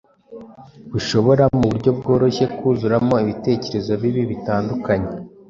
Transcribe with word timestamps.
bushobora 0.91 1.43
mu 1.57 1.63
buryo 1.69 1.89
bworoshye 1.97 2.45
kuzuramo 2.57 3.15
ibitekerezo 3.23 3.91
bibi 4.01 4.23
bitandukanye. 4.31 5.09